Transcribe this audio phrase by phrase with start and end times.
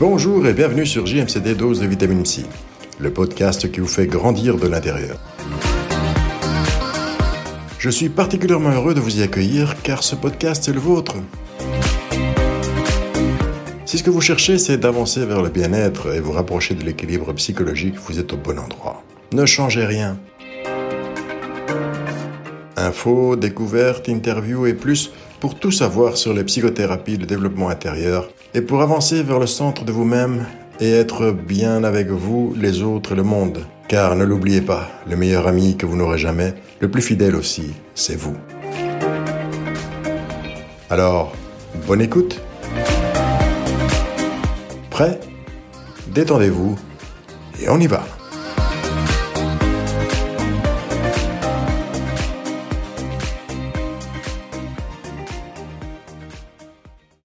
[0.00, 2.46] Bonjour et bienvenue sur JMCD Dose de Vitamine C,
[2.98, 5.18] le podcast qui vous fait grandir de l'intérieur.
[7.78, 11.16] Je suis particulièrement heureux de vous y accueillir car ce podcast est le vôtre.
[13.84, 17.34] Si ce que vous cherchez, c'est d'avancer vers le bien-être et vous rapprocher de l'équilibre
[17.34, 19.04] psychologique, vous êtes au bon endroit.
[19.34, 20.18] Ne changez rien.
[22.80, 28.62] Infos, découvertes, interviews et plus pour tout savoir sur les psychothérapies, le développement intérieur et
[28.62, 30.46] pour avancer vers le centre de vous-même
[30.80, 33.64] et être bien avec vous, les autres et le monde.
[33.88, 37.72] Car ne l'oubliez pas, le meilleur ami que vous n'aurez jamais, le plus fidèle aussi,
[37.94, 38.36] c'est vous.
[40.88, 41.32] Alors,
[41.86, 42.40] bonne écoute.
[44.90, 45.20] Prêt?
[46.14, 46.76] Détendez-vous
[47.62, 48.04] et on y va.